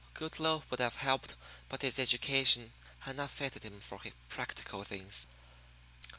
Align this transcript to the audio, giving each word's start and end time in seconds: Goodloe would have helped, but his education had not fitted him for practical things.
Goodloe 0.15 0.63
would 0.71 0.79
have 0.79 0.95
helped, 0.95 1.35
but 1.69 1.83
his 1.83 1.99
education 1.99 2.73
had 3.01 3.17
not 3.17 3.29
fitted 3.29 3.61
him 3.63 3.79
for 3.79 4.01
practical 4.29 4.83
things. 4.83 5.27